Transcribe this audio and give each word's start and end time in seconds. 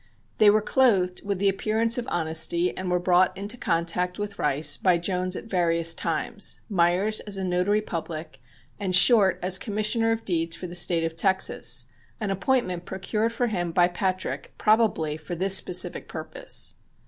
They 0.39 0.49
were 0.49 0.63
clothed 0.63 1.21
with 1.23 1.37
the 1.37 1.47
appearance 1.47 1.99
of 1.99 2.07
honesty 2.09 2.75
and 2.75 2.89
were 2.89 2.97
brought 2.97 3.37
into 3.37 3.55
contact 3.55 4.17
with 4.17 4.39
Rice 4.39 4.75
by 4.75 4.97
Jones 4.97 5.35
at 5.35 5.43
various 5.43 5.93
times: 5.93 6.57
Meyers 6.67 7.19
as 7.19 7.37
a 7.37 7.43
notary 7.43 7.81
public, 7.81 8.41
and 8.79 8.95
Short 8.95 9.37
as 9.43 9.59
commissioner 9.59 10.11
of 10.11 10.25
deeds 10.25 10.55
for 10.55 10.65
the 10.65 10.73
State 10.73 11.03
of 11.03 11.15
Texas, 11.15 11.85
an 12.19 12.31
appointment 12.31 12.85
procured 12.85 13.31
for 13.31 13.45
him 13.45 13.71
by 13.71 13.87
Patrick 13.87 14.55
probably 14.57 15.17
for 15.17 15.35
this 15.35 15.55
specific 15.55 16.07
purpose. 16.07 16.73